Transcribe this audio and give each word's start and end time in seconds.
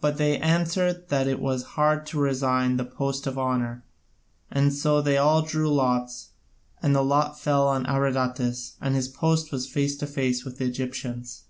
But 0.00 0.16
they 0.16 0.38
answered 0.38 1.10
that 1.10 1.26
it 1.28 1.38
was 1.38 1.62
hard 1.76 2.06
to 2.06 2.18
resign 2.18 2.78
the 2.78 2.86
post 2.86 3.26
of 3.26 3.36
honour, 3.36 3.84
and 4.50 4.72
so 4.72 5.02
they 5.02 5.18
all 5.18 5.42
drew 5.42 5.70
lots, 5.70 6.30
and 6.82 6.94
the 6.96 7.04
lot 7.04 7.38
fell 7.38 7.68
on 7.68 7.84
Abradatas, 7.84 8.76
and 8.80 8.94
his 8.94 9.08
post 9.08 9.52
was 9.52 9.68
face 9.68 9.94
to 9.98 10.06
face 10.06 10.42
with 10.42 10.56
the 10.56 10.64
Egyptians. 10.64 11.44